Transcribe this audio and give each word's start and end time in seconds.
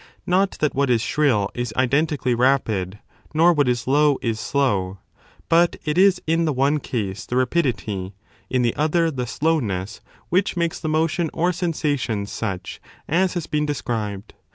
Not 0.25 0.53
that 0.61 0.73
what 0.73 0.89
is 0.89 0.99
shrill 1.03 1.51
is 1.53 1.71
identically 1.77 2.33
rapid, 2.33 2.97
nor 3.35 3.53
what 3.53 3.69
is 3.69 3.85
low 3.85 4.17
is 4.23 4.39
slow, 4.39 4.97
but 5.47 5.75
it 5.85 5.95
is 5.95 6.19
in 6.25 6.45
the 6.45 6.51
one 6.53 6.79
case 6.79 7.27
the 7.27 7.35
rapidity, 7.35 8.15
in 8.49 8.63
the 8.63 8.75
other 8.75 9.11
the 9.11 9.27
slowness, 9.27 10.01
which 10.29 10.57
makes 10.57 10.79
the 10.79 10.89
motion 10.89 11.29
or 11.35 11.53
sensation 11.53 12.25
such 12.25 12.81
as 13.07 13.35
has 13.35 13.45
been 13.45 13.67
described. 13.67 14.33